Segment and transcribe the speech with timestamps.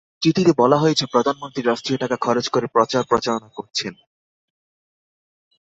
[0.21, 3.93] চিঠিতে বলা হয়েছে, প্রধানমন্ত্রী রাষ্ট্রীয় টাকা খরচ করে প্রচার প্রচারণা করছেন।